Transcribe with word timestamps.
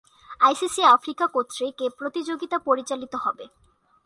ICC 0.39 0.81
Africa 0.95 1.25
কর্তৃক 1.27 1.75
এ 1.81 1.87
প্রতিযোগিতা 1.99 2.57
পরিচালিত 2.59 3.13
হবে। 3.23 3.45